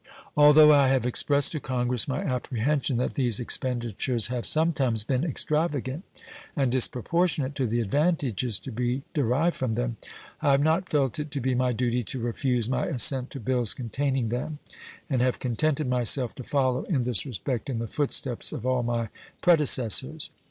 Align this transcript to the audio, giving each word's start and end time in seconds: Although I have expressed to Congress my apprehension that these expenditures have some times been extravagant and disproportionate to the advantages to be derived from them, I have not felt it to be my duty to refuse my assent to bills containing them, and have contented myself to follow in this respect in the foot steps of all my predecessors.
Although 0.35 0.73
I 0.73 0.87
have 0.87 1.05
expressed 1.05 1.51
to 1.51 1.59
Congress 1.59 2.07
my 2.07 2.23
apprehension 2.23 2.97
that 2.97 3.13
these 3.13 3.39
expenditures 3.39 4.29
have 4.29 4.47
some 4.47 4.73
times 4.73 5.03
been 5.03 5.23
extravagant 5.23 6.03
and 6.55 6.71
disproportionate 6.71 7.53
to 7.53 7.67
the 7.67 7.81
advantages 7.81 8.57
to 8.61 8.71
be 8.71 9.03
derived 9.13 9.55
from 9.55 9.75
them, 9.75 9.97
I 10.41 10.53
have 10.53 10.63
not 10.63 10.89
felt 10.89 11.19
it 11.19 11.29
to 11.29 11.39
be 11.39 11.53
my 11.53 11.71
duty 11.71 12.01
to 12.05 12.19
refuse 12.19 12.67
my 12.67 12.87
assent 12.87 13.29
to 13.29 13.39
bills 13.39 13.75
containing 13.75 14.29
them, 14.29 14.57
and 15.07 15.21
have 15.21 15.37
contented 15.37 15.87
myself 15.87 16.33
to 16.33 16.43
follow 16.43 16.81
in 16.85 17.03
this 17.03 17.23
respect 17.23 17.69
in 17.69 17.77
the 17.77 17.85
foot 17.85 18.11
steps 18.11 18.51
of 18.51 18.65
all 18.65 18.81
my 18.81 19.09
predecessors. 19.43 20.31